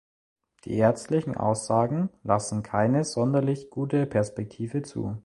[0.65, 5.19] Die ärztlichen Aussagen lassen keine sonderlich gute Perspektive zu.